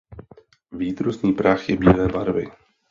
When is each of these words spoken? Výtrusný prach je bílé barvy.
Výtrusný 0.71 1.33
prach 1.33 1.69
je 1.69 1.77
bílé 1.77 2.07
barvy. 2.07 2.45